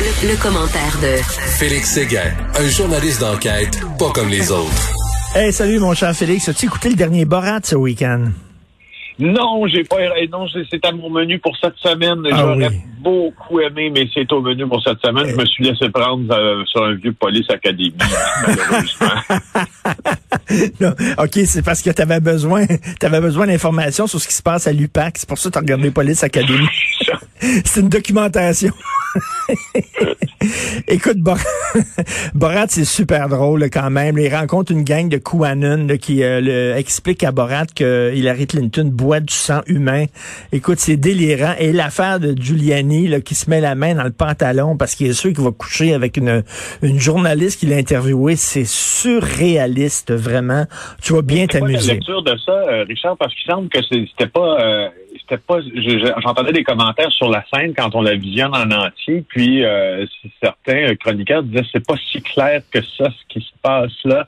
Le, 0.00 0.28
le 0.30 0.36
commentaire 0.40 0.96
de 1.02 1.16
Félix 1.58 1.90
Séguin, 1.94 2.30
un 2.56 2.68
journaliste 2.68 3.20
d'enquête 3.20 3.80
pas 3.98 4.10
comme 4.14 4.28
les 4.28 4.50
autres. 4.52 4.92
Hey, 5.34 5.52
salut 5.52 5.80
mon 5.80 5.92
cher 5.94 6.14
Félix. 6.14 6.48
As-tu 6.48 6.66
écouté 6.66 6.90
le 6.90 6.94
dernier 6.94 7.24
Borat 7.24 7.60
ce 7.64 7.74
week-end? 7.74 8.26
Non, 9.18 9.66
j'ai 9.66 9.82
pas. 9.82 9.96
Non, 10.30 10.46
c'est 10.70 10.84
à 10.84 10.92
mon 10.92 11.10
menu 11.10 11.40
pour 11.40 11.56
cette 11.56 11.76
semaine. 11.78 12.20
Ah 12.30 12.36
J'aurais 12.38 12.68
oui. 12.68 12.80
beaucoup 13.00 13.58
aimé, 13.58 13.90
mais 13.92 14.06
c'est 14.14 14.30
au 14.32 14.40
menu 14.40 14.68
pour 14.68 14.80
cette 14.82 15.00
semaine. 15.00 15.26
Je 15.28 15.34
me 15.34 15.44
suis 15.44 15.64
laissé 15.64 15.88
prendre 15.90 16.32
euh, 16.32 16.62
sur 16.66 16.84
un 16.84 16.94
vieux 16.94 17.12
police 17.12 17.50
académie, 17.50 17.94
malheureusement. 18.46 19.40
Non, 20.80 20.94
OK, 21.18 21.40
c'est 21.44 21.62
parce 21.62 21.82
que 21.82 21.90
tu 21.90 22.00
avais 22.00 22.20
besoin, 22.20 22.64
t'avais 22.98 23.20
besoin 23.20 23.46
d'informations 23.46 24.06
sur 24.06 24.18
ce 24.18 24.26
qui 24.26 24.32
se 24.32 24.42
passe 24.42 24.66
à 24.66 24.72
l'UPAC. 24.72 25.18
C'est 25.18 25.28
pour 25.28 25.36
ça 25.36 25.50
que 25.50 25.52
tu 25.52 25.58
as 25.58 25.60
regardé 25.60 25.90
Police 25.90 26.24
Academy. 26.24 26.66
c'est 27.64 27.80
une 27.80 27.90
documentation. 27.90 28.72
Écoute, 30.88 31.18
Bor- 31.18 31.38
Borat, 32.34 32.66
c'est 32.68 32.84
super 32.84 33.28
drôle 33.28 33.68
quand 33.70 33.90
même. 33.90 34.18
Il 34.18 34.34
rencontre 34.34 34.72
une 34.72 34.82
gang 34.84 35.08
de 35.08 35.18
QAnon 35.18 35.86
là, 35.86 35.96
qui 35.98 36.22
euh, 36.22 36.40
le- 36.40 36.76
explique 36.76 37.24
à 37.24 37.32
Borat 37.32 37.66
que 37.74 38.12
Hillary 38.14 38.46
Clinton 38.46 38.88
boit 38.92 39.20
du 39.20 39.32
sang 39.34 39.60
humain. 39.66 40.04
Écoute, 40.52 40.78
c'est 40.78 40.96
délirant. 40.96 41.54
Et 41.58 41.72
l'affaire 41.72 42.20
de 42.20 42.34
Giuliani 42.40 43.08
là, 43.08 43.20
qui 43.20 43.34
se 43.34 43.50
met 43.50 43.60
la 43.60 43.74
main 43.74 43.94
dans 43.94 44.04
le 44.04 44.10
pantalon 44.12 44.76
parce 44.76 44.94
qu'il 44.94 45.06
est 45.08 45.12
sûr 45.12 45.32
qu'il 45.32 45.42
va 45.44 45.50
coucher 45.52 45.92
avec 45.94 46.16
une, 46.16 46.42
une 46.82 46.98
journaliste 46.98 47.60
qu'il 47.60 47.72
a 47.72 47.76
interviewée, 47.76 48.36
c'est 48.36 48.66
surréaliste, 48.66 50.12
vraiment. 50.12 50.64
Tu 51.02 51.12
vas 51.12 51.22
bien 51.22 51.42
la 51.42 51.46
t'amuser. 51.48 51.94
lecture 51.94 52.22
de 52.22 52.36
ça, 52.44 52.52
euh, 52.52 52.84
Richard, 52.88 53.16
parce 53.16 53.34
qu'il 53.34 53.50
semble 53.52 53.68
que 53.68 53.78
c'était 53.82 54.30
pas, 54.30 54.58
euh, 54.60 54.88
c'était 55.28 55.42
pas. 55.46 55.58
J'entendais 56.22 56.52
des 56.52 56.64
commentaires 56.64 57.10
sur 57.10 57.28
la 57.28 57.44
scène 57.52 57.74
quand 57.76 57.94
on 57.94 58.02
la 58.02 58.14
visionne 58.14 58.54
en 58.54 58.70
entier, 58.70 59.24
puis 59.28 59.64
euh, 59.64 60.06
certains 60.42 60.94
chroniqueurs 60.96 61.42
disaient 61.42 61.64
c'est 61.72 61.86
pas 61.86 61.96
si 62.10 62.22
clair 62.22 62.62
que 62.70 62.80
ça 62.80 63.04
ce 63.10 63.34
qui 63.34 63.40
se 63.40 63.52
passe 63.62 63.92
là. 64.04 64.26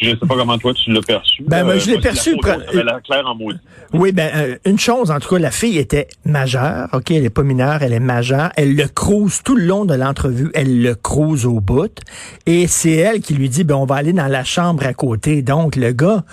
Je 0.00 0.10
sais 0.10 0.16
pas 0.16 0.34
comment 0.36 0.58
toi 0.58 0.74
tu 0.74 0.92
l'as 0.92 1.00
perçu. 1.00 1.42
Ben, 1.46 1.64
moi, 1.64 1.74
Euh, 1.74 1.78
je 1.80 1.90
l'ai 1.90 1.98
perçu, 1.98 2.36
clair 2.36 3.26
en 3.26 3.34
maudit. 3.34 3.58
Oui, 3.92 4.12
ben 4.12 4.30
euh, 4.34 4.56
une 4.64 4.78
chose, 4.78 5.10
en 5.10 5.18
tout 5.20 5.28
cas, 5.30 5.38
la 5.38 5.50
fille 5.50 5.78
était 5.78 6.08
majeure, 6.24 6.88
ok, 6.92 7.10
elle 7.10 7.24
est 7.24 7.30
pas 7.30 7.42
mineure, 7.42 7.82
elle 7.82 7.92
est 7.92 8.00
majeure, 8.00 8.50
elle 8.56 8.76
le 8.76 8.88
crouse 8.88 9.42
tout 9.42 9.56
le 9.56 9.64
long 9.64 9.84
de 9.84 9.94
l'entrevue, 9.94 10.50
elle 10.54 10.82
le 10.82 10.94
crouse 10.94 11.46
au 11.46 11.60
bout, 11.60 11.98
et 12.46 12.66
c'est 12.66 12.92
elle 12.96 13.20
qui 13.20 13.34
lui 13.34 13.48
dit, 13.48 13.64
ben 13.64 13.76
on 13.76 13.86
va 13.86 13.96
aller 13.96 14.12
dans 14.12 14.26
la 14.26 14.44
chambre 14.44 14.84
à 14.86 14.92
côté. 14.92 15.42
Donc 15.42 15.76
le 15.76 15.92
gars, 15.92 16.24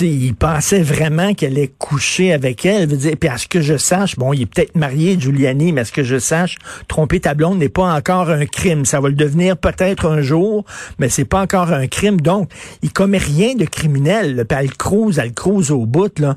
il 0.00 0.34
pensait 0.34 0.82
vraiment 0.82 1.34
qu'elle 1.34 1.52
allait 1.52 1.72
coucher 1.78 2.32
avec 2.32 2.64
elle, 2.64 2.88
veut 2.88 2.96
dire, 2.96 3.14
puis 3.18 3.28
à 3.28 3.36
ce 3.36 3.48
que 3.48 3.57
je 3.60 3.76
sache, 3.76 4.16
bon, 4.16 4.32
il 4.32 4.42
est 4.42 4.46
peut-être 4.46 4.74
marié, 4.76 5.18
Giuliani, 5.18 5.72
mais 5.72 5.84
ce 5.84 5.92
que 5.92 6.02
je 6.02 6.18
sache, 6.18 6.56
tromper 6.88 7.20
ta 7.20 7.34
blonde 7.34 7.58
n'est 7.58 7.68
pas 7.68 7.94
encore 7.94 8.30
un 8.30 8.46
crime, 8.46 8.84
ça 8.84 9.00
va 9.00 9.08
le 9.08 9.14
devenir 9.14 9.56
peut-être 9.56 10.06
un 10.06 10.20
jour, 10.20 10.64
mais 10.98 11.08
c'est 11.08 11.24
pas 11.24 11.40
encore 11.40 11.72
un 11.72 11.86
crime. 11.86 12.20
Donc, 12.20 12.50
il 12.82 12.92
commet 12.92 13.18
rien 13.18 13.54
de 13.54 13.64
criminel, 13.64 14.36
là, 14.36 14.44
puis 14.44 14.58
elle 14.60 14.76
crouse, 14.76 15.18
elle 15.18 15.32
crouse 15.32 15.70
au 15.70 15.86
bout, 15.86 16.18
là. 16.18 16.36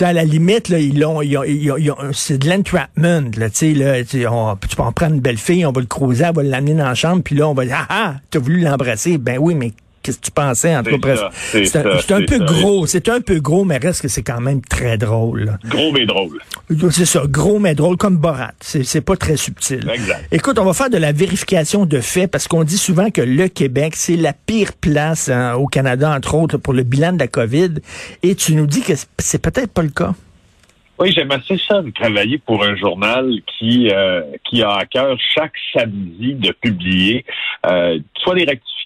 À 0.00 0.12
la 0.12 0.22
limite, 0.22 0.68
là, 0.68 0.78
ils 0.78 1.04
ont- 1.04 1.22
c'est 2.12 2.38
de 2.38 2.48
l'entrapment, 2.48 3.24
là, 3.36 3.50
tu 3.50 3.56
sais, 3.56 3.72
là, 3.74 4.04
tu 4.04 4.18
peux 4.20 4.82
en 4.82 4.92
prendre 4.92 5.14
une 5.14 5.20
belle 5.20 5.38
fille, 5.38 5.66
on 5.66 5.72
va 5.72 5.80
le 5.80 5.88
croiser, 5.88 6.24
on 6.26 6.32
va 6.32 6.42
l'amener 6.44 6.74
dans 6.74 6.84
la 6.84 6.94
chambre, 6.94 7.22
puis 7.24 7.34
là, 7.34 7.48
on 7.48 7.54
va 7.54 7.64
dire, 7.64 7.78
ah, 7.80 7.86
ah, 7.90 8.14
t'as 8.30 8.38
voulu 8.38 8.60
l'embrasser, 8.60 9.18
ben 9.18 9.38
oui, 9.40 9.56
mais 9.56 9.72
qu'est-ce 10.08 10.18
que 10.18 10.24
tu 10.24 10.30
pensais, 10.30 10.74
en 10.76 10.82
tout 10.82 10.98
cas, 10.98 11.30
c'est 11.52 11.76
un, 11.76 12.22
peu 12.22 12.38
ça. 12.38 12.44
gros, 12.44 12.86
c'est 12.86 13.08
un 13.08 13.20
peu 13.20 13.40
gros, 13.40 13.64
mais 13.64 13.76
reste 13.78 14.02
que 14.02 14.08
c'est 14.08 14.22
quand 14.22 14.40
même 14.40 14.60
très 14.62 14.96
drôle. 14.98 15.58
Gros 15.66 15.92
mais 15.92 16.06
drôle. 16.06 16.38
C'est 16.90 17.04
ça, 17.04 17.22
gros 17.26 17.58
mais 17.58 17.74
drôle, 17.74 17.96
comme 17.96 18.16
Borat. 18.16 18.52
C'est 18.60 19.00
pas 19.00 19.16
très 19.16 19.36
subtil. 19.36 19.88
Exact. 19.92 20.24
Écoute, 20.32 20.58
on 20.58 20.64
va 20.64 20.72
faire 20.72 20.90
de 20.90 20.96
la 20.98 21.12
vérification 21.12 21.86
de 21.86 22.00
faits 22.00 22.30
parce 22.30 22.48
qu'on 22.48 22.64
dit 22.64 22.78
souvent 22.78 23.10
que 23.10 23.20
le 23.20 23.48
Québec, 23.48 23.94
c'est 23.96 24.16
la 24.16 24.32
pire 24.32 24.72
place 24.80 25.28
hein, 25.28 25.54
au 25.54 25.66
Canada, 25.66 26.14
entre 26.16 26.34
autres, 26.34 26.56
pour 26.58 26.72
le 26.72 26.82
bilan 26.82 27.12
de 27.12 27.18
la 27.18 27.28
COVID. 27.28 27.74
Et 28.22 28.34
tu 28.34 28.54
nous 28.54 28.66
dis 28.66 28.80
que 28.80 28.94
c'est- 28.94 29.08
c'est 29.18 29.42
peut-être 29.42 29.72
pas 29.72 29.82
le 29.82 29.90
cas. 29.90 30.14
Oui, 31.00 31.12
j'aime 31.14 31.30
assez 31.30 31.56
ça 31.68 31.80
de 31.80 31.90
travailler 31.90 32.38
pour 32.38 32.64
un 32.64 32.74
journal 32.74 33.30
qui 33.56 33.88
euh, 33.92 34.22
qui 34.50 34.62
a 34.64 34.70
à 34.78 34.84
cœur 34.84 35.16
chaque 35.32 35.52
samedi 35.72 36.34
de 36.34 36.50
publier 36.60 37.24
euh, 37.70 38.00
soit 38.16 38.34
des 38.34 38.40
rectifications 38.44 38.77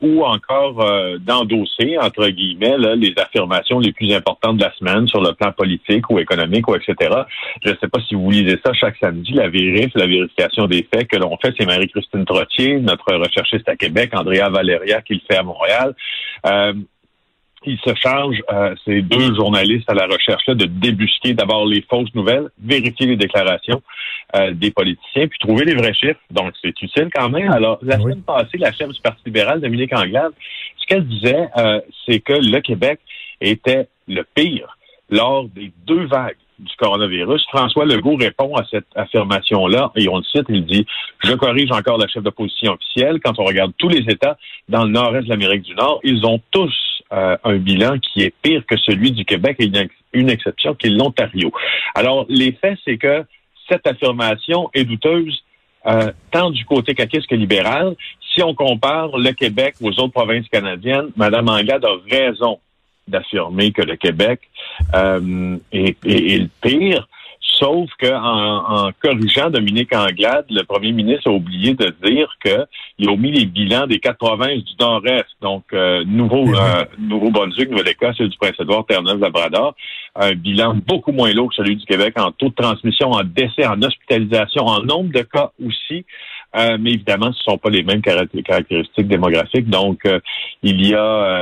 ou 0.00 0.24
encore 0.24 0.80
euh, 0.82 1.18
d'endosser 1.18 1.96
entre 1.98 2.28
guillemets 2.28 2.76
là, 2.78 2.94
les 2.94 3.14
affirmations 3.16 3.78
les 3.78 3.92
plus 3.92 4.12
importantes 4.12 4.56
de 4.56 4.64
la 4.64 4.72
semaine 4.74 5.06
sur 5.06 5.20
le 5.20 5.32
plan 5.32 5.52
politique 5.52 6.08
ou 6.10 6.18
économique 6.18 6.68
ou 6.68 6.74
etc. 6.74 6.94
Je 7.64 7.70
ne 7.70 7.76
sais 7.76 7.88
pas 7.88 8.00
si 8.08 8.14
vous 8.14 8.30
lisez 8.30 8.58
ça 8.64 8.72
chaque 8.72 8.96
samedi, 8.98 9.32
la 9.32 9.48
vérif, 9.48 9.92
la 9.94 10.06
vérification 10.06 10.66
des 10.66 10.86
faits 10.92 11.08
que 11.08 11.16
l'on 11.16 11.36
fait, 11.38 11.54
c'est 11.58 11.66
Marie-Christine 11.66 12.24
Trottier, 12.24 12.80
notre 12.80 13.14
recherchiste 13.14 13.68
à 13.68 13.76
Québec, 13.76 14.10
Andrea 14.14 14.48
Valeria 14.50 15.00
qui 15.02 15.14
le 15.14 15.20
fait 15.28 15.38
à 15.38 15.42
Montréal. 15.42 15.94
Euh, 16.46 16.72
il 17.66 17.78
se 17.78 17.94
charge, 17.94 18.42
euh, 18.52 18.74
ces 18.84 19.02
deux 19.02 19.34
journalistes 19.34 19.88
à 19.90 19.94
la 19.94 20.06
recherche 20.06 20.42
là, 20.46 20.54
de 20.54 20.64
débusquer 20.64 21.34
d'abord 21.34 21.66
les 21.66 21.82
fausses 21.82 22.14
nouvelles, 22.14 22.48
vérifier 22.62 23.06
les 23.06 23.16
déclarations 23.16 23.82
euh, 24.34 24.52
des 24.52 24.70
politiciens, 24.70 25.28
puis 25.28 25.38
trouver 25.38 25.64
les 25.66 25.74
vrais 25.74 25.92
chiffres. 25.92 26.20
Donc, 26.30 26.54
c'est 26.62 26.80
utile 26.80 27.10
quand 27.14 27.28
même. 27.28 27.50
Alors, 27.52 27.78
la 27.82 27.96
Oui. 27.96 28.02
semaine 28.04 28.22
passée, 28.22 28.56
la 28.58 28.72
chef 28.72 28.88
du 28.88 29.00
Parti 29.00 29.20
libéral, 29.26 29.60
Dominique 29.60 29.92
Anglade, 29.94 30.32
ce 30.78 30.86
qu'elle 30.86 31.06
disait, 31.06 31.48
euh, 31.58 31.80
c'est 32.06 32.20
que 32.20 32.32
le 32.32 32.60
Québec 32.60 33.00
était 33.40 33.88
le 34.08 34.24
pire 34.34 34.76
lors 35.10 35.44
des 35.48 35.70
deux 35.86 36.06
vagues 36.06 36.36
du 36.58 36.74
coronavirus. 36.76 37.44
François 37.48 37.84
Legault 37.86 38.16
répond 38.16 38.54
à 38.54 38.64
cette 38.70 38.86
affirmation-là 38.94 39.92
et 39.96 40.08
on 40.08 40.18
le 40.18 40.22
cite, 40.24 40.44
il 40.48 40.64
dit 40.66 40.86
«Je 41.24 41.32
corrige 41.32 41.72
encore 41.72 41.98
la 41.98 42.06
chef 42.06 42.22
d'opposition 42.22 42.72
officielle. 42.72 43.18
Quand 43.24 43.38
on 43.38 43.44
regarde 43.44 43.72
tous 43.78 43.88
les 43.88 44.04
États 44.08 44.36
dans 44.68 44.84
le 44.84 44.90
nord-est 44.90 45.24
de 45.24 45.30
l'Amérique 45.30 45.62
du 45.62 45.74
Nord, 45.74 46.00
ils 46.04 46.24
ont 46.26 46.40
tous 46.50 46.72
euh, 47.12 47.36
un 47.44 47.56
bilan 47.56 47.98
qui 47.98 48.22
est 48.22 48.34
pire 48.42 48.64
que 48.66 48.76
celui 48.76 49.10
du 49.12 49.24
Québec 49.24 49.56
et 49.58 49.66
une, 49.66 49.88
une 50.12 50.30
exception 50.30 50.74
qui 50.74 50.86
est 50.88 50.90
l'Ontario. 50.90 51.52
Alors, 51.94 52.26
les 52.28 52.52
faits, 52.52 52.78
c'est 52.84 52.98
que 52.98 53.24
cette 53.68 53.86
affirmation 53.86 54.70
est 54.74 54.84
douteuse 54.84 55.42
euh, 55.86 56.12
tant 56.30 56.50
du 56.50 56.64
côté 56.64 56.94
caquiste 56.94 57.26
que 57.26 57.34
libéral. 57.34 57.94
Si 58.34 58.42
on 58.42 58.54
compare 58.54 59.16
le 59.16 59.32
Québec 59.32 59.74
aux 59.82 59.90
autres 59.98 60.12
provinces 60.12 60.46
canadiennes, 60.48 61.10
Mme 61.16 61.48
Anglade 61.48 61.84
a 61.84 61.94
raison 62.10 62.58
d'affirmer 63.08 63.72
que 63.72 63.82
le 63.82 63.96
Québec 63.96 64.40
euh, 64.94 65.56
est, 65.72 65.96
est- 66.04 66.32
est 66.34 66.38
le 66.38 66.48
pire. 66.62 67.08
Sauf 67.42 67.90
que 67.98 68.10
en, 68.12 68.86
en 68.86 68.90
corrigeant 69.02 69.50
Dominique 69.50 69.94
Anglade, 69.94 70.46
le 70.50 70.62
premier 70.62 70.92
ministre 70.92 71.28
a 71.30 71.32
oublié 71.34 71.74
de 71.74 71.94
dire 72.04 72.28
qu'il 72.42 73.08
a 73.08 73.12
omis 73.12 73.32
les 73.32 73.44
bilans 73.46 73.86
des 73.86 73.98
quatre 73.98 74.18
provinces 74.18 74.64
du 74.64 74.72
Nord-Est, 74.78 75.26
donc 75.42 75.64
euh, 75.72 76.04
Nouveau, 76.06 76.46
euh, 76.54 76.84
Nouveau-Brunswick, 76.98 77.70
Nouvelle-Écosse, 77.70 78.18
du 78.18 78.36
Prince-Édouard, 78.38 78.86
Terre-Neuve, 78.86 79.20
Labrador, 79.20 79.74
un 80.16 80.32
bilan 80.32 80.74
beaucoup 80.86 81.12
moins 81.12 81.32
lourd 81.32 81.48
que 81.50 81.56
celui 81.56 81.76
du 81.76 81.84
Québec 81.86 82.14
en 82.18 82.30
taux 82.32 82.48
de 82.48 82.54
transmission, 82.54 83.10
en 83.12 83.24
décès, 83.24 83.66
en 83.66 83.80
hospitalisation, 83.82 84.64
en 84.66 84.82
nombre 84.82 85.12
de 85.12 85.22
cas 85.22 85.50
aussi. 85.64 86.04
Euh, 86.56 86.78
mais 86.80 86.92
évidemment, 86.94 87.32
ce 87.32 87.38
ne 87.48 87.52
sont 87.52 87.58
pas 87.58 87.70
les 87.70 87.84
mêmes 87.84 88.00
caract- 88.00 88.42
caractéristiques 88.42 89.06
démographiques. 89.06 89.68
Donc, 89.70 90.04
euh, 90.04 90.18
il 90.64 90.84
y 90.84 90.94
a, 90.94 90.98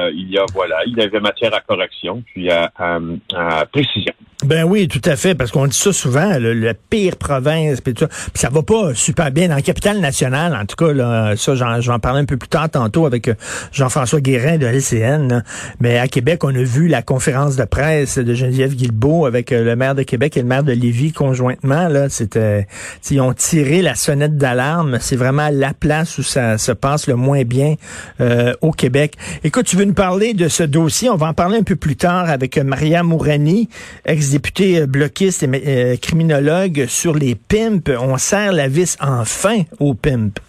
euh, 0.06 0.10
il 0.14 0.30
y 0.30 0.36
a, 0.38 0.44
voilà, 0.52 0.76
il 0.86 0.96
y 0.98 1.00
avait 1.00 1.20
matière 1.20 1.54
à 1.54 1.60
correction 1.60 2.22
puis 2.26 2.50
à, 2.50 2.70
à- 2.76 2.98
à 3.34 3.64
précision. 3.66 4.12
Ben 4.44 4.62
oui, 4.62 4.86
tout 4.86 5.00
à 5.04 5.16
fait, 5.16 5.34
parce 5.34 5.50
qu'on 5.50 5.66
dit 5.66 5.76
ça 5.76 5.92
souvent, 5.92 6.38
le, 6.38 6.72
pire 6.90 7.16
province, 7.16 7.80
puis 7.80 7.92
tout 7.92 8.04
ça. 8.04 8.08
Puis 8.08 8.40
ça 8.40 8.50
va 8.50 8.62
pas 8.62 8.94
super 8.94 9.32
bien. 9.32 9.48
Dans 9.48 9.56
la 9.56 9.62
capitale 9.62 9.98
nationale, 9.98 10.54
en 10.54 10.64
tout 10.64 10.76
cas, 10.76 10.92
là, 10.92 11.34
ça, 11.36 11.56
j'en, 11.56 11.98
parlais 11.98 12.20
un 12.20 12.24
peu 12.24 12.36
plus 12.36 12.48
tard 12.48 12.70
tantôt 12.70 13.04
avec 13.04 13.26
euh, 13.26 13.34
Jean-François 13.72 14.20
Guérin 14.20 14.56
de 14.56 14.66
LCN. 14.66 15.28
là. 15.28 15.42
Mais 15.80 15.98
à 15.98 16.06
Québec, 16.06 16.44
on 16.44 16.54
a 16.54 16.62
vu 16.62 16.86
la 16.86 17.02
conférence 17.02 17.56
de 17.56 17.64
presse 17.64 18.16
de 18.16 18.32
Geneviève 18.32 18.76
Guilbeault 18.76 19.26
avec 19.26 19.50
euh, 19.50 19.64
le 19.64 19.74
maire 19.74 19.96
de 19.96 20.04
Québec 20.04 20.36
et 20.36 20.42
le 20.42 20.46
maire 20.46 20.62
de 20.62 20.72
Lévis 20.72 21.10
conjointement. 21.10 21.88
Là, 21.88 22.08
c'était, 22.08 22.68
ils 23.10 23.20
ont 23.20 23.32
tiré 23.32 23.82
la 23.82 23.96
sonnette 23.96 24.36
d'alarme. 24.36 24.98
C'est 25.00 25.16
vraiment 25.16 25.48
la 25.52 25.74
place 25.74 26.16
où 26.18 26.22
ça 26.22 26.58
se 26.58 26.70
passe 26.70 27.08
le 27.08 27.16
moins 27.16 27.42
bien 27.42 27.74
euh, 28.20 28.54
au 28.60 28.70
Québec. 28.70 29.14
Écoute, 29.42 29.66
tu 29.66 29.76
veux 29.76 29.84
nous 29.84 29.94
parler 29.94 30.32
de 30.32 30.46
ce 30.46 30.62
dossier? 30.62 31.10
On 31.10 31.16
va 31.16 31.26
en 31.26 31.34
parler 31.34 31.58
un 31.58 31.64
peu 31.64 31.74
plus 31.74 31.96
tard 31.96 32.30
avec 32.30 32.56
euh, 32.56 32.62
Maria 32.62 33.02
Mourani, 33.02 33.68
ex-députée 34.04 34.27
euh, 34.36 34.86
bloquiste 34.86 35.42
et 35.42 35.48
euh, 35.66 35.96
criminologue 35.96 36.86
sur 36.88 37.14
les 37.14 37.34
pimps. 37.34 37.90
On 38.00 38.16
serre 38.18 38.52
la 38.52 38.68
vis 38.68 38.96
enfin 39.00 39.62
aux 39.78 39.94
pimps. 39.94 40.40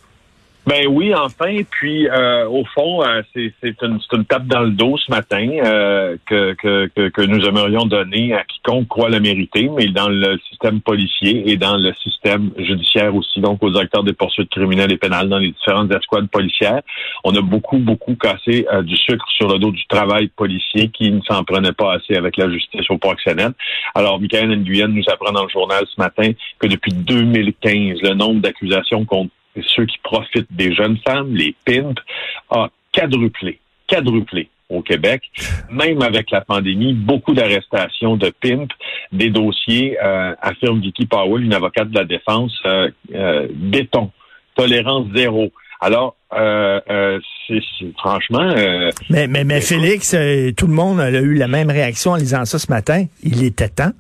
Ben 0.70 0.86
oui, 0.88 1.16
enfin. 1.16 1.64
Puis 1.72 2.08
euh, 2.08 2.48
au 2.48 2.64
fond, 2.64 3.02
euh, 3.02 3.24
c'est 3.34 3.82
une, 3.82 4.00
une 4.14 4.26
tape 4.26 4.46
dans 4.46 4.60
le 4.62 4.70
dos 4.70 5.00
ce 5.00 5.10
matin 5.10 5.50
euh, 5.66 6.16
que, 6.28 6.54
que, 6.54 7.10
que, 7.10 7.22
nous 7.24 7.44
aimerions 7.44 7.88
donner 7.88 8.36
à 8.36 8.44
quiconque 8.44 8.88
croit 8.88 9.10
la 9.10 9.20
mériter, 9.20 9.68
mais 9.76 9.88
dans 9.88 10.10
le 10.10 10.38
système 10.48 10.80
policier 10.80 11.50
et 11.50 11.58
dans 11.58 11.76
le 11.76 11.92
système 12.04 12.52
judiciaire 12.56 13.16
aussi, 13.16 13.42
donc 13.42 13.64
aux 13.64 13.76
acteurs 13.78 14.04
des 14.04 14.14
poursuites 14.14 14.52
criminelles 14.52 14.92
et 14.92 14.98
pénales 14.98 15.28
dans 15.28 15.40
les 15.40 15.50
différentes 15.50 15.92
escouades 15.92 16.30
policières. 16.30 16.84
On 17.24 17.36
a 17.36 17.42
beaucoup, 17.42 17.80
beaucoup 17.80 18.14
cassé 18.14 18.68
euh, 18.72 18.84
du 18.84 18.96
sucre 18.96 19.26
sur 19.38 19.52
le 19.52 19.58
dos 19.58 19.72
du 19.72 19.88
travail 19.88 20.28
policier 20.28 20.90
qui 20.90 21.10
ne 21.10 21.22
s'en 21.22 21.44
prenait 21.44 21.74
pas 21.74 21.94
assez 21.94 22.16
avec 22.16 22.38
la 22.38 22.48
justice 22.48 22.88
au 22.92 23.00
proxénète. 23.00 23.56
Alors, 23.96 24.20
Michael 24.20 24.56
Nguyen 24.56 24.90
nous 24.90 25.10
apprend 25.12 25.32
dans 25.32 25.46
le 25.46 25.50
journal 25.50 25.84
ce 25.88 26.00
matin 26.00 26.30
que 26.60 26.68
depuis 26.68 26.94
2015, 26.94 28.04
le 28.04 28.14
nombre 28.14 28.42
d'accusations 28.42 29.04
contre 29.06 29.32
c'est 29.62 29.76
ceux 29.76 29.86
qui 29.86 29.98
profitent 30.04 30.52
des 30.52 30.74
jeunes 30.74 30.98
femmes, 31.06 31.36
les 31.36 31.56
pimps, 31.66 32.02
a 32.50 32.70
quadruplé, 32.92 33.60
quadruplé 33.88 34.50
au 34.70 34.82
Québec. 34.82 35.24
Même 35.72 36.02
avec 36.02 36.32
la 36.32 36.42
pandémie, 36.42 36.94
beaucoup 36.94 37.34
d'arrestations 37.34 38.18
de 38.18 38.32
pimps, 38.42 38.74
des 39.12 39.30
dossiers, 39.30 39.98
euh, 40.04 40.36
affirme 40.42 40.80
Vicky 40.80 41.06
Powell, 41.06 41.44
une 41.44 41.54
avocate 41.54 41.90
de 41.90 41.96
la 41.96 42.06
défense, 42.06 42.58
euh, 42.66 42.90
euh, 43.14 43.48
béton, 43.54 44.12
tolérance 44.56 45.08
zéro. 45.16 45.52
Alors, 45.82 46.16
euh, 46.34 46.80
euh, 46.90 47.20
c'est 47.48 47.62
franchement. 47.98 48.42
Euh, 48.42 48.92
mais 49.10 49.28
mais, 49.28 49.44
mais 49.44 49.62
Félix, 49.62 50.16
tout 50.58 50.68
le 50.68 50.74
monde 50.74 51.00
a 51.00 51.10
eu 51.10 51.34
la 51.34 51.48
même 51.48 51.70
réaction 51.70 52.12
en 52.12 52.16
lisant 52.16 52.46
ça 52.46 52.60
ce 52.60 52.70
matin. 52.70 53.06
Il 53.24 53.44
était 53.44 53.70
temps. 53.70 53.92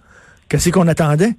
Qu'est-ce 0.49 0.69
qu'on 0.71 0.87
attendait? 0.87 1.31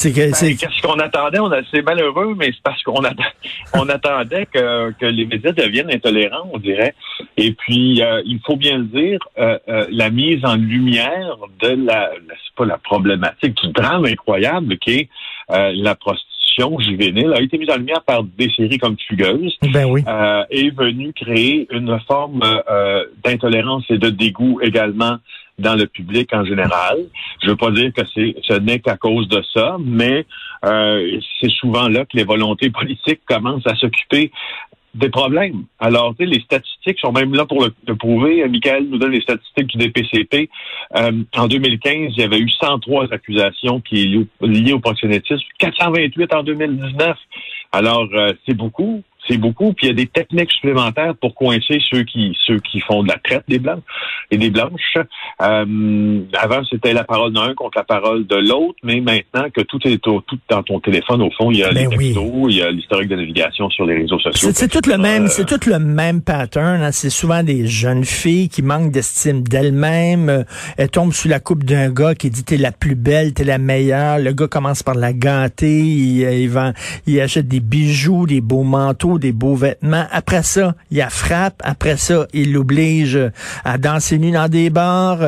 C'est 0.00 0.12
ben, 0.12 0.32
qu'est-ce 0.32 0.82
qu'on 0.82 0.98
attendait? 0.98 1.40
On 1.40 1.52
a, 1.52 1.60
c'est 1.70 1.82
malheureux, 1.82 2.34
mais 2.34 2.46
c'est 2.46 2.62
parce 2.62 2.82
qu'on 2.82 3.02
on 3.74 3.88
attendait 3.88 4.46
que, 4.46 4.92
que 4.92 5.06
les 5.06 5.26
médias 5.26 5.52
deviennent 5.52 5.90
intolérants, 5.92 6.48
on 6.52 6.58
dirait. 6.58 6.94
Et 7.36 7.52
puis, 7.52 8.00
il 8.24 8.40
faut 8.46 8.56
bien 8.56 8.78
le 8.78 8.84
dire, 8.84 9.18
la 9.36 10.10
mise 10.10 10.42
en 10.44 10.56
lumière 10.56 11.36
de 11.60 11.86
la, 11.86 12.10
c'est 12.28 12.54
pas 12.56 12.64
la 12.64 12.78
problématique, 12.78 13.56
du 13.62 13.72
drame 13.72 14.06
incroyable 14.06 14.78
qui 14.78 14.90
est 14.90 15.08
la 15.48 15.94
prostitution 15.94 16.30
juvénile 16.78 17.32
a 17.34 17.40
été 17.40 17.58
mise 17.58 17.70
en 17.70 17.76
lumière 17.76 18.02
par 18.02 18.22
des 18.24 18.50
séries 18.56 18.78
comme 18.78 18.96
Fugueuse 19.08 19.56
ben 19.62 19.84
oui. 19.86 20.02
euh, 20.06 20.44
est 20.50 20.74
venue 20.76 21.12
créer 21.12 21.66
une 21.70 21.98
forme 22.06 22.40
euh, 22.42 23.04
d'intolérance 23.24 23.84
et 23.90 23.98
de 23.98 24.10
dégoût 24.10 24.60
également 24.62 25.16
dans 25.60 25.74
le 25.74 25.86
public 25.86 26.32
en 26.32 26.44
général. 26.44 26.98
Je 27.42 27.50
veux 27.50 27.56
pas 27.56 27.70
dire 27.70 27.92
que 27.92 28.02
c'est 28.14 28.34
ce 28.42 28.54
n'est 28.54 28.80
qu'à 28.80 28.96
cause 28.96 29.28
de 29.28 29.42
ça, 29.54 29.76
mais 29.80 30.26
euh, 30.64 31.20
c'est 31.40 31.50
souvent 31.50 31.88
là 31.88 32.04
que 32.04 32.16
les 32.16 32.24
volontés 32.24 32.70
politiques 32.70 33.20
commencent 33.26 33.66
à 33.66 33.76
s'occuper 33.76 34.30
des 34.94 35.08
problèmes. 35.08 35.64
Alors, 35.78 36.14
tu 36.18 36.24
sais, 36.24 36.30
les 36.30 36.40
statistiques 36.40 36.98
sont 36.98 37.12
même 37.12 37.32
là 37.34 37.46
pour 37.46 37.64
le, 37.64 37.94
prouver. 37.94 38.46
Michael 38.48 38.88
nous 38.88 38.98
donne 38.98 39.12
les 39.12 39.20
statistiques 39.20 39.68
du 39.68 39.78
DPCP. 39.78 40.50
Euh, 40.96 41.12
en 41.36 41.46
2015, 41.46 42.12
il 42.16 42.20
y 42.20 42.24
avait 42.24 42.40
eu 42.40 42.48
103 42.48 43.12
accusations 43.12 43.80
qui 43.80 44.26
liées 44.40 44.72
au 44.72 44.80
proxénétisme, 44.80 45.44
428 45.58 46.34
en 46.34 46.42
2019. 46.42 47.16
Alors, 47.72 48.08
euh, 48.14 48.32
c'est 48.46 48.54
beaucoup 48.54 49.04
c'est 49.30 49.38
beaucoup. 49.38 49.72
Puis 49.72 49.86
il 49.86 49.90
y 49.90 49.92
a 49.92 49.94
des 49.94 50.06
techniques 50.06 50.50
supplémentaires 50.50 51.14
pour 51.20 51.34
coincer 51.34 51.78
ceux 51.88 52.02
qui 52.02 52.36
ceux 52.46 52.58
qui 52.58 52.80
font 52.80 53.02
de 53.02 53.08
la 53.08 53.18
traite 53.18 53.44
des 53.48 53.58
blancs 53.58 53.82
et 54.30 54.38
des 54.38 54.50
blanches. 54.50 54.96
Euh, 55.42 56.20
avant, 56.34 56.62
c'était 56.68 56.92
la 56.92 57.04
parole 57.04 57.32
d'un 57.32 57.54
contre 57.54 57.78
la 57.78 57.84
parole 57.84 58.26
de 58.26 58.36
l'autre, 58.36 58.78
mais 58.82 59.00
maintenant 59.00 59.48
que 59.54 59.60
tout 59.62 59.78
est 59.86 59.98
tout 59.98 60.22
dans 60.48 60.62
ton 60.62 60.80
téléphone, 60.80 61.22
au 61.22 61.30
fond, 61.30 61.50
il 61.50 61.58
y 61.58 61.64
a 61.64 61.72
ben 61.72 61.88
les 61.88 61.96
textos, 61.96 62.46
il 62.48 62.56
y 62.56 62.62
a 62.62 62.70
l'historique 62.70 63.08
de 63.08 63.16
navigation 63.16 63.70
sur 63.70 63.86
les 63.86 63.96
réseaux 63.96 64.18
sociaux. 64.18 64.50
C'est 64.52 64.68
tout 64.68 64.88
le 64.88 64.98
même, 64.98 65.28
c'est 65.28 65.46
tout 65.46 65.68
le 65.68 65.78
même 65.78 66.22
pattern. 66.22 66.82
Hein. 66.82 66.92
C'est 66.92 67.10
souvent 67.10 67.42
des 67.42 67.66
jeunes 67.66 68.04
filles 68.04 68.48
qui 68.48 68.62
manquent 68.62 68.90
d'estime 68.90 69.42
d'elles-mêmes. 69.42 70.44
Elles 70.76 70.90
tombent 70.90 71.12
sous 71.12 71.28
la 71.28 71.40
coupe 71.40 71.64
d'un 71.64 71.90
gars 71.90 72.14
qui 72.14 72.30
dit 72.30 72.44
t'es 72.44 72.56
la 72.56 72.72
plus 72.72 72.94
belle, 72.94 73.32
t'es 73.32 73.44
la 73.44 73.58
meilleure. 73.58 74.18
Le 74.18 74.32
gars 74.32 74.48
commence 74.48 74.82
par 74.82 74.94
la 74.94 75.12
gâter, 75.12 75.80
il, 75.80 76.20
il, 76.20 76.48
vend, 76.48 76.72
il 77.06 77.20
achète 77.20 77.48
des 77.48 77.60
bijoux, 77.60 78.26
des 78.26 78.40
beaux 78.40 78.64
manteaux, 78.64 79.18
des 79.20 79.32
beaux 79.32 79.54
vêtements. 79.54 80.06
Après 80.10 80.42
ça, 80.42 80.74
il 80.90 80.96
y 80.96 81.00
a 81.00 81.10
frappe. 81.10 81.60
Après 81.62 81.96
ça, 81.96 82.26
il 82.32 82.52
l'oblige 82.52 83.18
à 83.64 83.78
danser 83.78 84.18
nu 84.18 84.32
dans 84.32 84.48
des 84.48 84.70
bars. 84.70 85.20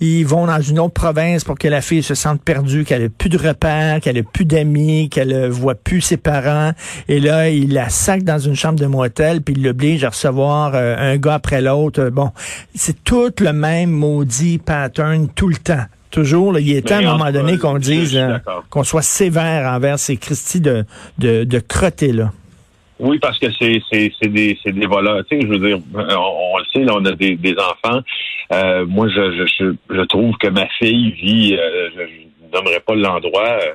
Ils 0.00 0.24
vont 0.24 0.46
dans 0.46 0.60
une 0.60 0.78
autre 0.78 0.94
province 0.94 1.42
pour 1.42 1.58
que 1.58 1.66
la 1.66 1.80
fille 1.80 2.02
se 2.02 2.14
sente 2.14 2.40
perdue, 2.42 2.84
qu'elle 2.84 3.02
ait 3.02 3.08
plus 3.08 3.28
de 3.30 3.38
repères, 3.38 4.00
qu'elle 4.00 4.16
ait 4.16 4.22
plus 4.22 4.44
d'amis, 4.44 5.08
qu'elle 5.08 5.48
voit 5.48 5.74
plus 5.74 6.00
ses 6.00 6.16
parents. 6.16 6.72
Et 7.08 7.18
là, 7.18 7.48
il 7.48 7.72
la 7.72 7.88
sac 7.88 8.22
dans 8.22 8.38
une 8.38 8.54
chambre 8.54 8.78
de 8.78 8.86
motel, 8.86 9.42
puis 9.42 9.54
il 9.56 9.62
l'oblige 9.64 10.04
à 10.04 10.10
recevoir 10.10 10.72
euh, 10.74 10.94
un 10.98 11.16
gars 11.16 11.34
après 11.34 11.60
l'autre. 11.60 12.10
Bon, 12.10 12.30
c'est 12.74 13.02
tout 13.04 13.32
le 13.40 13.52
même 13.52 13.90
maudit 13.90 14.58
pattern 14.58 15.28
tout 15.34 15.48
le 15.48 15.56
temps. 15.56 15.84
Toujours, 16.10 16.58
il 16.58 16.70
est 16.74 16.88
temps 16.88 16.96
à 16.96 16.98
un 16.98 17.18
moment 17.18 17.30
donné 17.30 17.58
qu'on 17.58 17.78
dise 17.78 18.16
euh, 18.16 18.38
qu'on 18.70 18.82
soit 18.82 19.02
sévère 19.02 19.70
envers 19.70 19.98
ces 19.98 20.16
Christie 20.16 20.60
de, 20.60 20.86
de, 21.18 21.44
de 21.44 21.58
crottés 21.58 22.12
là. 22.12 22.32
Oui, 22.98 23.18
parce 23.20 23.38
que 23.38 23.46
c'est 23.52 23.80
c'est 23.90 24.12
c'est 24.20 24.28
des 24.28 24.58
c'est 24.62 24.72
des 24.72 24.86
voleurs. 24.86 25.24
Tu 25.30 25.36
sais, 25.36 25.46
je 25.46 25.48
veux 25.48 25.58
dire, 25.58 25.78
on, 25.94 26.58
le 26.58 26.64
sait, 26.72 26.84
là, 26.84 26.94
on 26.96 27.04
a 27.04 27.12
des, 27.12 27.36
des 27.36 27.54
enfants. 27.58 28.00
Euh, 28.52 28.84
moi, 28.86 29.08
je, 29.08 29.46
je 29.46 29.72
je 29.90 30.00
trouve 30.02 30.36
que 30.38 30.48
ma 30.48 30.66
fille 30.78 31.12
vit. 31.12 31.56
Euh, 31.56 31.90
je 31.96 32.56
nommerai 32.56 32.80
pas 32.80 32.94
l'endroit. 32.94 33.58
Euh, 33.62 33.72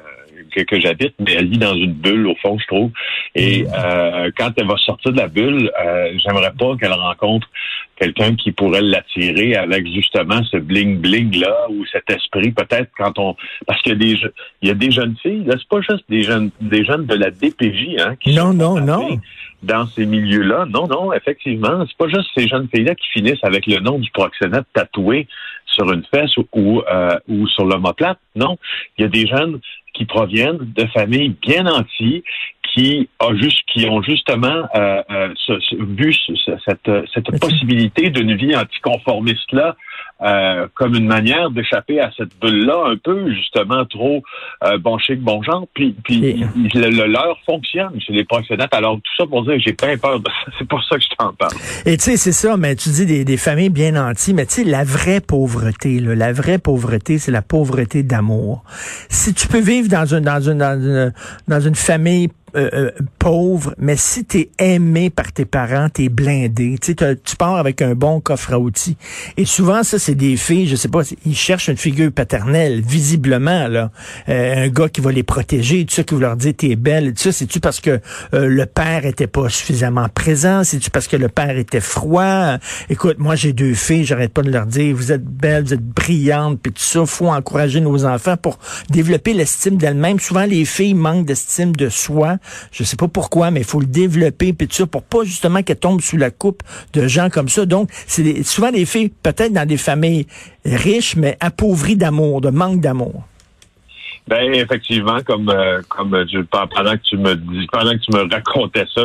que, 0.53 0.61
que 0.61 0.79
j'habite, 0.79 1.13
mais 1.19 1.33
elle 1.33 1.49
vit 1.49 1.57
dans 1.57 1.75
une 1.75 1.93
bulle 1.93 2.27
au 2.27 2.35
fond, 2.35 2.57
je 2.59 2.67
trouve. 2.67 2.91
Et 3.35 3.63
mm. 3.63 3.67
euh, 3.77 4.31
quand 4.37 4.51
elle 4.57 4.67
va 4.67 4.77
sortir 4.77 5.11
de 5.11 5.17
la 5.17 5.27
bulle, 5.27 5.71
euh, 5.83 6.11
j'aimerais 6.23 6.53
pas 6.57 6.75
qu'elle 6.79 6.93
rencontre 6.93 7.47
quelqu'un 7.95 8.35
qui 8.35 8.51
pourrait 8.51 8.81
l'attirer 8.81 9.55
avec 9.55 9.87
justement 9.87 10.43
ce 10.45 10.57
bling 10.57 10.99
bling 10.99 11.39
là 11.39 11.67
ou 11.69 11.85
cet 11.85 12.09
esprit 12.09 12.51
peut-être 12.51 12.89
quand 12.97 13.19
on 13.19 13.35
parce 13.67 13.79
qu'il 13.83 13.91
y 13.91 13.95
a 13.95 13.97
des 13.97 14.19
il 14.63 14.67
y 14.67 14.71
a 14.71 14.73
des 14.73 14.89
jeunes 14.89 15.15
filles 15.21 15.43
là 15.45 15.55
c'est 15.59 15.69
pas 15.69 15.79
juste 15.81 16.03
des 16.09 16.23
jeunes 16.23 16.49
des 16.59 16.83
jeunes 16.83 17.05
de 17.05 17.13
la 17.13 17.29
DPJ 17.29 17.99
hein 17.99 18.15
qui 18.19 18.33
non 18.33 18.51
non 18.51 18.81
non 18.81 19.19
dans 19.63 19.87
ces 19.87 20.05
milieux-là. 20.05 20.65
Non, 20.69 20.87
non, 20.87 21.13
effectivement, 21.13 21.85
c'est 21.87 21.97
pas 21.97 22.09
juste 22.09 22.29
ces 22.35 22.47
jeunes 22.47 22.67
filles-là 22.73 22.95
qui 22.95 23.07
finissent 23.11 23.43
avec 23.43 23.65
le 23.65 23.79
nom 23.79 23.97
du 23.97 24.11
proxénète 24.11 24.65
tatoué 24.73 25.27
sur 25.65 25.91
une 25.91 26.03
fesse 26.13 26.35
ou, 26.53 26.81
euh, 26.81 27.17
ou 27.27 27.47
sur 27.47 27.65
l'omoplate. 27.65 28.19
Non, 28.35 28.57
il 28.97 29.03
y 29.03 29.05
a 29.05 29.07
des 29.07 29.25
jeunes 29.25 29.59
qui 29.93 30.05
proviennent 30.05 30.57
de 30.59 30.85
familles 30.87 31.35
bien 31.41 31.63
nanties, 31.63 32.23
qui, 32.73 33.09
a 33.19 33.35
juste, 33.35 33.59
qui 33.71 33.87
ont 33.87 34.01
justement 34.01 34.67
euh, 34.75 35.01
euh, 35.11 35.33
vu 35.79 36.13
cette, 36.65 36.89
cette 37.13 37.39
possibilité 37.39 38.09
d'une 38.09 38.35
vie 38.35 38.55
anticonformiste-là 38.55 39.75
euh, 40.23 40.67
comme 40.75 40.95
une 40.95 41.07
manière 41.07 41.49
d'échapper 41.49 41.99
à 41.99 42.09
cette 42.15 42.29
bulle-là, 42.39 42.91
un 42.91 42.95
peu 42.95 43.29
justement 43.33 43.83
trop 43.85 44.23
euh, 44.63 44.77
bon 44.77 44.97
chic, 44.97 45.19
bon 45.19 45.43
genre. 45.43 45.67
Puis, 45.73 45.95
puis 46.03 46.45
le, 46.73 47.07
leur 47.07 47.37
fonctionne 47.45 47.99
chez 47.99 48.13
les 48.13 48.23
proxénètes. 48.23 48.73
Alors 48.73 48.95
tout 48.95 49.11
ça 49.17 49.25
pour 49.25 49.43
dire, 49.43 49.55
j'ai 49.59 49.73
pas 49.73 49.97
peur 49.97 50.21
de 50.21 50.29
ça. 50.29 50.51
C'est 50.59 50.67
pour 50.67 50.81
ça 50.85 50.95
que 50.95 51.03
je 51.03 51.09
t'en 51.17 51.33
parle. 51.33 51.51
Et 51.85 51.97
tu 51.97 52.03
sais, 52.03 52.17
c'est 52.17 52.31
ça. 52.31 52.55
Mais 52.55 52.75
tu 52.75 52.89
dis 52.89 53.05
des, 53.05 53.25
des 53.25 53.37
familles 53.37 53.69
bien 53.69 53.91
nanties, 53.91 54.33
mais 54.33 54.45
tu 54.45 54.53
sais, 54.53 54.63
la 54.63 54.85
vraie 54.85 55.19
pauvreté, 55.19 55.99
là, 55.99 56.15
la 56.15 56.31
vraie 56.31 56.59
pauvreté, 56.59 57.17
c'est 57.17 57.31
la 57.31 57.41
pauvreté 57.41 58.03
d'amour. 58.03 58.63
Si 59.09 59.33
tu 59.33 59.47
peux 59.47 59.59
vivre 59.59 59.89
dans 59.89 60.05
une 60.05 60.23
dans 60.23 60.39
une 60.39 60.59
dans 60.59 60.79
une, 60.79 61.13
dans 61.49 61.59
une 61.59 61.75
famille 61.75 62.29
euh, 62.55 62.69
euh, 62.73 62.91
pauvre, 63.19 63.73
mais 63.77 63.95
si 63.97 64.25
tu 64.25 64.39
es 64.39 64.49
aimé 64.59 65.09
par 65.09 65.31
tes 65.31 65.45
parents, 65.45 65.87
tu 65.93 66.03
es 66.03 66.09
blindé. 66.09 66.77
Tu 66.81 66.95
tu 66.95 67.35
pars 67.35 67.55
avec 67.55 67.81
un 67.81 67.95
bon 67.95 68.21
coffre 68.21 68.53
à 68.53 68.59
outils. 68.59 68.97
Et 69.37 69.45
souvent, 69.45 69.83
ça, 69.83 69.99
c'est 69.99 70.15
des 70.15 70.37
filles, 70.37 70.67
je 70.67 70.75
sais 70.75 70.87
pas, 70.87 71.01
ils 71.25 71.35
cherchent 71.35 71.67
une 71.67 71.77
figure 71.77 72.11
paternelle, 72.11 72.81
visiblement, 72.81 73.67
là. 73.67 73.91
Euh, 74.29 74.65
un 74.65 74.69
gars 74.69 74.89
qui 74.89 75.01
va 75.01 75.11
les 75.11 75.23
protéger, 75.23 75.85
tout 75.85 75.95
ça, 75.95 76.03
qui 76.03 76.13
va 76.13 76.21
leur 76.21 76.37
dire 76.37 76.53
t'es 76.55 76.75
belle, 76.75 77.13
tout 77.13 77.23
ça, 77.23 77.31
c'est-tu 77.31 77.59
parce 77.59 77.79
que 77.79 77.99
le 78.33 78.65
père 78.65 79.05
était 79.05 79.27
pas 79.27 79.49
suffisamment 79.49 80.07
présent? 80.09 80.63
C'est-tu 80.63 80.89
parce 80.89 81.07
que 81.07 81.17
le 81.17 81.29
père 81.29 81.57
était 81.57 81.79
froid? 81.79 82.57
Écoute, 82.89 83.17
moi, 83.19 83.35
j'ai 83.35 83.53
deux 83.53 83.73
filles, 83.73 84.05
j'arrête 84.05 84.33
pas 84.33 84.41
de 84.41 84.51
leur 84.51 84.65
dire, 84.65 84.95
vous 84.95 85.11
êtes 85.11 85.23
belles, 85.23 85.63
vous 85.63 85.73
êtes 85.73 85.85
brillantes, 85.85 86.59
puis 86.61 86.71
tout 86.71 86.83
ça, 86.83 87.05
faut 87.05 87.29
encourager 87.29 87.81
nos 87.81 88.05
enfants 88.05 88.37
pour 88.37 88.59
développer 88.89 89.33
l'estime 89.33 89.77
d'elles-mêmes. 89.77 90.19
Souvent, 90.19 90.45
les 90.45 90.65
filles 90.65 90.93
manquent 90.93 91.25
d'estime 91.25 91.75
de 91.75 91.89
soi. 91.89 92.37
Je 92.71 92.83
sais 92.83 92.95
pas 92.95 93.07
pourquoi, 93.07 93.51
mais 93.51 93.61
il 93.61 93.65
faut 93.65 93.79
le 93.79 93.85
développer, 93.85 94.53
puis 94.53 94.67
tout 94.67 94.75
ça, 94.75 94.87
pour 94.87 95.03
pas 95.03 95.23
justement 95.23 95.63
qu'elle 95.63 95.79
tombe 95.79 96.01
sous 96.01 96.17
la 96.17 96.31
coupe 96.31 96.63
de 96.93 97.07
gens 97.07 97.29
comme 97.29 97.49
ça. 97.49 97.65
Donc, 97.65 97.89
c'est 98.07 98.43
souvent 98.43 98.71
des 98.71 98.85
filles, 98.85 99.09
peut-être 99.09 99.53
dans 99.53 99.67
des 99.67 99.77
familles 99.77 100.27
riches, 100.65 101.15
mais 101.15 101.37
appauvries 101.39 101.97
d'amour, 101.97 102.41
de 102.41 102.49
manque 102.49 102.81
d'amour. 102.81 103.23
Ben 104.25 104.53
effectivement, 104.53 105.17
comme 105.25 105.49
euh, 105.49 105.81
comme 105.89 106.15
je, 106.31 106.39
pendant 106.39 106.93
que 106.93 107.03
tu 107.03 107.17
me 107.17 107.35
dis, 107.35 107.67
pendant 107.69 107.91
que 107.91 107.97
tu 107.97 108.11
me 108.13 108.31
racontais 108.33 108.85
ça, 108.95 109.01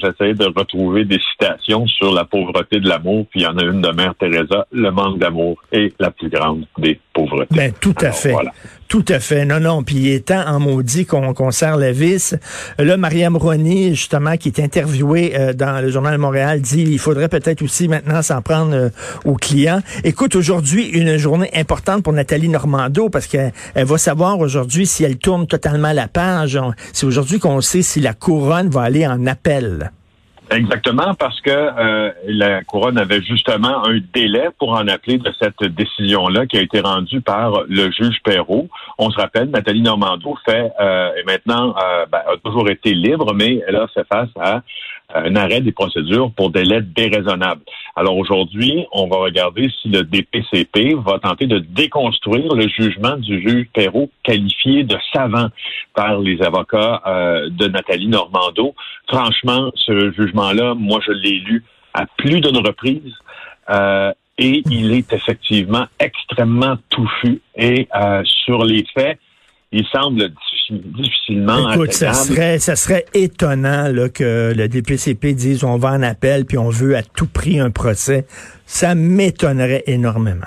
j'essayais 0.00 0.32
de 0.32 0.46
retrouver 0.46 1.04
des 1.04 1.20
citations 1.32 1.86
sur 1.86 2.14
la 2.14 2.24
pauvreté 2.24 2.80
de 2.80 2.88
l'amour. 2.88 3.26
Puis 3.30 3.40
il 3.40 3.42
y 3.42 3.46
en 3.46 3.58
a 3.58 3.62
une 3.62 3.82
de 3.82 3.90
Mère 3.90 4.14
Teresa, 4.14 4.66
le 4.72 4.90
manque 4.90 5.18
d'amour 5.18 5.58
est 5.70 5.92
la 6.00 6.10
plus 6.10 6.30
grande 6.30 6.64
des 6.78 6.98
pauvretés. 7.12 7.54
Ben 7.54 7.72
tout 7.78 7.94
à 8.00 8.12
fait. 8.12 8.34
Tout 8.88 9.04
à 9.08 9.18
fait. 9.18 9.44
Non, 9.44 9.60
non. 9.60 9.82
Puis 9.82 9.96
il 9.96 10.08
est 10.08 10.26
temps 10.26 10.44
en 10.46 10.60
maudit 10.60 11.06
qu'on 11.06 11.34
qu 11.34 11.52
serre 11.52 11.76
la 11.76 11.92
vis. 11.92 12.36
Là, 12.78 12.96
Mariam 12.96 13.36
Rouhani, 13.36 13.94
justement, 13.94 14.36
qui 14.36 14.48
est 14.48 14.60
interviewée 14.60 15.32
euh, 15.34 15.52
dans 15.52 15.80
le 15.80 15.90
Journal 15.90 16.16
Montréal, 16.18 16.60
dit 16.60 16.82
il 16.82 16.98
faudrait 16.98 17.28
peut-être 17.28 17.62
aussi 17.62 17.88
maintenant 17.88 18.22
s'en 18.22 18.42
prendre 18.42 18.74
euh, 18.74 18.88
aux 19.24 19.36
clients. 19.36 19.80
Écoute, 20.04 20.36
aujourd'hui, 20.36 20.86
une 20.86 21.16
journée 21.16 21.50
importante 21.54 22.02
pour 22.02 22.12
Nathalie 22.12 22.48
Normando 22.48 23.08
parce 23.08 23.26
qu'elle 23.26 23.52
va 23.74 23.98
savoir 23.98 24.38
aujourd'hui 24.38 24.86
si 24.86 25.04
elle 25.04 25.16
tourne 25.16 25.46
totalement 25.46 25.92
la 25.92 26.08
page. 26.08 26.58
C'est 26.92 27.06
aujourd'hui 27.06 27.38
qu'on 27.38 27.60
sait 27.60 27.82
si 27.82 28.00
la 28.00 28.14
couronne 28.14 28.68
va 28.68 28.82
aller 28.82 29.06
en 29.06 29.26
appel. 29.26 29.90
Exactement, 30.50 31.14
parce 31.14 31.40
que 31.40 31.50
euh, 31.50 32.12
la 32.26 32.62
couronne 32.64 32.98
avait 32.98 33.22
justement 33.22 33.86
un 33.86 33.98
délai 34.12 34.48
pour 34.58 34.72
en 34.72 34.86
appeler 34.88 35.18
de 35.18 35.32
cette 35.38 35.62
décision-là 35.64 36.46
qui 36.46 36.58
a 36.58 36.60
été 36.60 36.80
rendue 36.80 37.22
par 37.22 37.62
le 37.68 37.90
juge 37.90 38.18
Perrault. 38.22 38.68
On 38.98 39.10
se 39.10 39.16
rappelle, 39.18 39.48
Nathalie 39.50 39.80
Normando 39.80 40.36
fait 40.44 40.70
euh, 40.80 41.10
et 41.16 41.24
maintenant 41.24 41.74
euh, 41.76 42.06
ben, 42.10 42.18
a 42.18 42.36
toujours 42.44 42.68
été 42.68 42.92
libre, 42.92 43.32
mais 43.34 43.62
elle 43.66 43.76
a 43.76 43.86
fait 43.88 44.06
face 44.06 44.28
à 44.38 44.62
un 45.12 45.36
arrêt 45.36 45.60
des 45.60 45.72
procédures 45.72 46.30
pour 46.32 46.50
délai 46.50 46.80
déraisonnable. 46.82 47.62
Alors 47.96 48.16
aujourd'hui, 48.16 48.86
on 48.92 49.06
va 49.06 49.16
regarder 49.16 49.70
si 49.80 49.88
le 49.88 50.02
DPCP 50.02 50.94
va 50.94 51.18
tenter 51.18 51.46
de 51.46 51.58
déconstruire 51.58 52.54
le 52.54 52.68
jugement 52.68 53.16
du 53.16 53.40
juge 53.40 53.66
Perrault 53.72 54.10
qualifié 54.22 54.82
de 54.84 54.96
savant 55.12 55.48
par 55.94 56.18
les 56.18 56.40
avocats 56.42 57.02
de 57.50 57.68
Nathalie 57.68 58.08
Normando. 58.08 58.74
Franchement, 59.08 59.70
ce 59.76 60.12
jugement-là, 60.12 60.74
moi, 60.74 61.00
je 61.06 61.12
l'ai 61.12 61.38
lu 61.40 61.62
à 61.94 62.06
plus 62.16 62.40
d'une 62.40 62.58
reprise. 62.58 63.14
Euh, 63.70 64.12
et 64.36 64.62
il 64.68 64.92
est 64.92 65.12
effectivement 65.12 65.86
extrêmement 65.98 66.76
touffu. 66.90 67.40
Et 67.56 67.88
euh, 67.94 68.22
sur 68.24 68.64
les 68.64 68.84
faits, 68.92 69.18
il 69.74 69.86
semble 69.88 70.30
difficilement 70.70 71.72
Écoute, 71.72 71.92
ça 71.92 72.14
serait, 72.14 72.58
ça 72.58 72.76
serait 72.76 73.04
étonnant 73.12 73.88
là, 73.88 74.08
que 74.08 74.54
le 74.56 74.68
DPCP 74.68 75.34
dise 75.34 75.64
on 75.64 75.76
va 75.76 75.90
en 75.92 76.02
appel 76.02 76.46
puis 76.46 76.58
on 76.58 76.70
veut 76.70 76.96
à 76.96 77.02
tout 77.02 77.26
prix 77.26 77.58
un 77.58 77.70
procès. 77.70 78.26
Ça 78.66 78.94
m'étonnerait 78.94 79.84
énormément. 79.86 80.46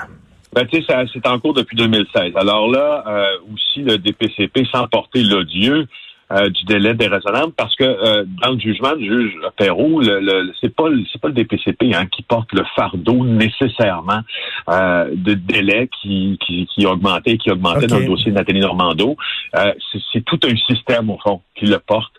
Ben, 0.54 0.66
tu 0.66 0.82
sais, 0.82 0.96
c'est 1.14 1.28
en 1.28 1.40
cours 1.40 1.54
depuis 1.54 1.76
2016. 1.76 2.32
Alors 2.36 2.72
là, 2.72 3.04
euh, 3.06 3.54
aussi, 3.54 3.82
le 3.82 3.98
DPCP, 3.98 4.66
sans 4.72 4.88
porter 4.88 5.22
l'odieux, 5.22 5.88
euh, 6.30 6.50
du 6.50 6.66
délai 6.66 6.94
déraisonnable 6.94 7.54
parce 7.56 7.74
que 7.78 7.86
euh, 7.86 8.26
dans 8.44 8.52
le 8.52 8.60
jugement 8.60 8.94
du 8.98 9.06
juge 9.06 9.34
Perrault, 9.56 10.02
le, 10.02 10.20
le, 10.20 10.52
c'est 10.60 10.76
pas 10.76 10.90
c'est 11.10 11.22
pas 11.22 11.30
le 11.30 11.34
DPCP 11.34 11.94
hein, 11.96 12.06
qui 12.08 12.22
porte 12.22 12.52
le 12.52 12.64
fardeau 12.76 13.24
nécessairement 13.24 14.20
euh, 14.68 15.10
de 15.14 15.36
délai 15.36 15.90
qui, 16.02 16.38
qui, 16.46 16.68
qui 16.68 16.86
augmentait 16.86 17.38
qui 17.38 17.50
augmentait 17.50 17.88
dans 17.88 18.00
le 18.00 18.08
dossier 18.08 18.32
de 18.32 18.36
Nathalie 18.36 18.60
Normando. 18.60 19.16
Euh, 19.56 19.72
c'est, 19.90 20.02
c'est 20.12 20.26
tout 20.26 20.40
un 20.44 20.56
système 20.70 21.10
au 21.10 21.18
fond 21.18 21.40
qui 21.56 21.66
le 21.66 21.80
porte. 21.80 22.12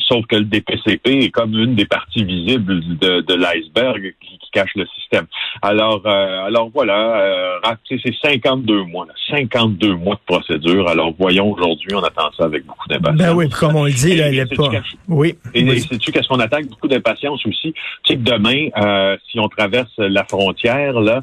sauf 0.00 0.26
que 0.26 0.34
le 0.34 0.44
DPCP 0.44 1.06
est 1.06 1.30
comme 1.30 1.54
une 1.56 1.76
des 1.76 1.86
parties 1.86 2.24
visibles 2.24 2.80
de, 2.98 3.20
de 3.20 3.34
l'iceberg 3.34 4.14
qui, 4.20 4.38
qui, 4.38 4.50
cache 4.50 4.74
le 4.74 4.86
système. 4.98 5.26
Alors 5.62 6.04
alors 6.06 6.70
voilà, 6.74 7.60
c'est 7.88 8.00
52 8.20 8.82
mois, 8.82 9.06
52 9.30 9.94
mois 9.94 10.16
de 10.16 10.20
procédure. 10.26 10.88
Alors 10.88 11.12
voyons 11.18 11.52
aujourd'hui, 11.52 11.94
on 11.94 12.02
attend 12.02 12.30
ça 12.36 12.44
avec 12.46 12.66
beaucoup 12.66 12.88
d'impatience. 12.88 13.27
Ben 13.30 13.36
oui, 13.36 13.48
comme 13.48 13.76
on 13.76 13.84
le 13.84 13.92
dit, 13.92 14.16
là, 14.16 14.30
il 14.30 14.36
n'est 14.36 14.46
pas. 14.46 14.70
Oui. 15.08 15.36
Et 15.54 15.80
sais-tu 15.80 16.12
qu'est-ce 16.12 16.28
qu'on 16.28 16.40
attaque 16.40 16.66
beaucoup 16.66 16.88
d'impatience 16.88 17.44
aussi? 17.46 17.72
Tu 18.04 18.12
sais 18.12 18.16
que 18.16 18.22
demain, 18.22 18.68
euh, 18.76 19.16
si 19.30 19.38
on 19.38 19.48
traverse 19.48 19.92
la 19.98 20.24
frontière, 20.24 21.00
là, 21.00 21.22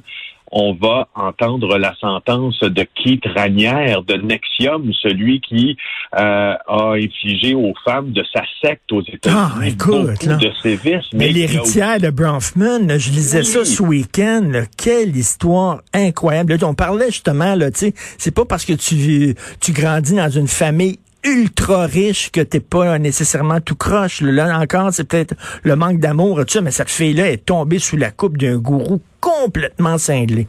on 0.51 0.73
va 0.73 1.07
entendre 1.15 1.77
la 1.77 1.93
sentence 1.95 2.59
de 2.61 2.85
Keith 2.95 3.25
Ranière 3.35 4.03
de 4.03 4.15
Nexium, 4.15 4.91
celui 5.01 5.41
qui 5.41 5.75
euh, 6.17 6.53
a 6.67 6.93
infligé 6.93 7.55
aux 7.55 7.73
femmes 7.83 8.11
de 8.11 8.23
sa 8.33 8.43
secte 8.61 8.91
aux 8.91 9.01
États-Unis 9.01 9.75
ah, 9.79 10.37
de 10.37 10.51
sévices. 10.61 11.11
Mais, 11.13 11.29
l'héritière 11.29 11.99
de 11.99 12.09
Bronfman, 12.09 12.97
je 12.97 13.09
lisais 13.09 13.43
ça 13.43 13.65
ce 13.65 13.81
week-end. 13.81 14.51
Quelle 14.77 15.15
histoire 15.15 15.81
incroyable. 15.93 16.57
on 16.63 16.73
parlait 16.73 17.07
justement, 17.07 17.55
là, 17.55 17.71
tu 17.71 17.79
sais, 17.79 17.93
c'est 18.17 18.33
pas 18.33 18.45
parce 18.45 18.65
que 18.65 18.73
tu, 18.73 19.35
tu 19.59 19.71
grandis 19.71 20.15
dans 20.15 20.29
une 20.29 20.47
famille 20.47 20.99
ultra 21.25 21.85
riche 21.85 22.31
que 22.31 22.41
t'es 22.41 22.59
pas 22.59 22.97
nécessairement 22.99 23.59
tout 23.59 23.75
croche. 23.75 24.21
Là 24.21 24.57
encore, 24.59 24.93
c'est 24.93 25.07
peut-être 25.07 25.35
le 25.63 25.75
manque 25.75 25.99
d'amour, 25.99 26.45
tu 26.45 26.53
sais, 26.53 26.61
mais 26.61 26.71
cette 26.71 26.91
fille-là 26.91 27.31
est 27.31 27.45
tombée 27.45 27.79
sous 27.79 27.97
la 27.97 28.11
coupe 28.11 28.37
d'un 28.37 28.57
gourou 28.57 29.01
complètement 29.19 29.97
cinglé. 29.97 30.47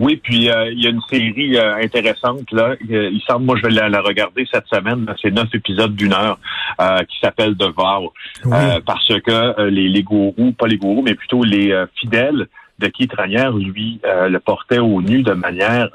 Oui, 0.00 0.16
puis 0.16 0.48
euh, 0.48 0.72
il 0.72 0.82
y 0.82 0.86
a 0.86 0.90
une 0.90 1.02
série 1.10 1.58
euh, 1.58 1.76
intéressante 1.76 2.50
là. 2.52 2.74
Il 2.88 3.20
semble, 3.28 3.44
moi, 3.44 3.56
je 3.58 3.68
vais 3.68 3.88
la, 3.88 4.00
regarder 4.00 4.46
cette 4.50 4.66
semaine. 4.66 5.06
C'est 5.20 5.30
neuf 5.30 5.48
épisodes 5.52 5.94
d'une 5.94 6.14
heure 6.14 6.38
euh, 6.80 7.00
qui 7.00 7.18
s'appelle 7.20 7.54
Devoir, 7.54 8.00
parce 8.86 9.12
que 9.20 9.68
les, 9.68 9.88
les 9.90 10.02
gourous, 10.02 10.52
pas 10.52 10.66
les 10.66 10.78
gourous, 10.78 11.02
mais 11.02 11.14
plutôt 11.14 11.44
les 11.44 11.74
fidèles 11.96 12.46
de 12.78 12.86
Keith 12.86 13.12
Ranière, 13.12 13.52
lui, 13.52 14.00
le 14.04 14.38
portait 14.38 14.78
au 14.78 15.02
nu 15.02 15.22
de 15.22 15.34
manière 15.34 15.90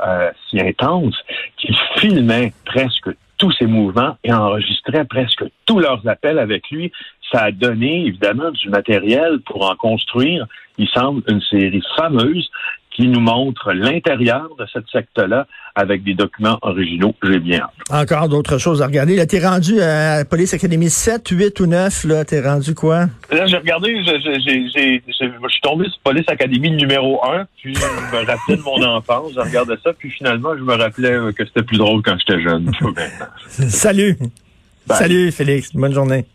si 0.50 0.62
intense 0.62 1.16
qu'il 1.58 1.76
filmait 1.98 2.54
presque 2.64 3.10
tous 3.38 3.52
ses 3.54 3.66
mouvements 3.66 4.18
et 4.24 4.34
enregistrait 4.34 5.06
presque 5.06 5.44
tous 5.66 5.80
leurs 5.80 6.08
appels 6.08 6.40
avec 6.40 6.70
lui. 6.70 6.92
Ça 7.32 7.44
a 7.44 7.52
donné 7.52 8.06
évidemment 8.06 8.52
du 8.52 8.70
matériel 8.70 9.40
pour 9.46 9.70
en 9.70 9.76
construire, 9.76 10.46
il 10.78 10.88
semble, 10.90 11.24
une 11.28 11.42
série 11.42 11.84
fameuse 11.98 12.50
qui 12.96 13.08
nous 13.08 13.20
montre 13.20 13.74
l'intérieur 13.74 14.48
de 14.58 14.66
cette 14.72 14.88
secte-là 14.92 15.48
avec 15.76 16.04
des 16.04 16.14
documents 16.14 16.58
originaux. 16.62 17.14
J'ai 17.22 17.40
bien 17.40 17.68
Encore 17.90 18.30
d'autres 18.30 18.58
choses 18.58 18.82
à 18.82 18.86
regarder. 18.86 19.18
Là, 19.18 19.26
t'es 19.26 19.46
rendu 19.46 19.82
à 19.82 20.24
Police 20.24 20.54
Academy 20.54 20.90
7, 20.90 21.28
8 21.28 21.60
ou 21.60 21.66
9, 21.66 22.04
là. 22.06 22.24
T'es 22.24 22.42
rendu 22.42 22.74
quoi? 22.74 23.08
Là, 23.32 23.46
j'ai 23.48 23.58
regardé, 23.58 24.02
je 24.06 25.02
suis 25.50 25.62
tombé 25.62 25.86
sur 25.86 26.00
Police 26.04 26.30
Academy 26.30 26.72
numéro 26.72 27.24
1, 27.26 27.46
puis 27.62 27.76
je 27.76 27.80
me 27.80 28.26
rappelais 28.26 28.56
de 28.56 28.62
mon 28.62 28.82
enfance. 28.82 29.34
Je 29.36 29.42
regardais 29.42 29.76
ça, 29.84 29.92
puis 29.92 30.10
finalement, 30.10 30.56
je 30.58 30.64
me 30.64 30.74
rappelais 30.76 31.34
que 31.34 31.46
c'était 31.46 31.64
plus 31.64 31.78
drôle 31.78 32.02
quand 32.02 32.16
j'étais 32.18 32.42
jeune. 32.42 32.72
Salut! 33.48 34.18
Salut, 34.88 35.32
Félix. 35.32 35.74
Bonne 35.74 35.94
journée. 35.94 36.26